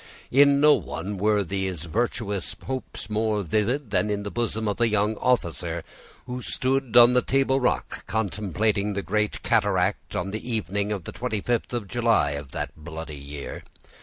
[0.31, 4.87] In no one were these virtuous hopes more vivid than in the bosom of a
[4.87, 5.83] young officer
[6.25, 11.13] who stood on the table rock, contemplating the great cataract, on the evening of the
[11.13, 13.63] 25th of July of that bloody year.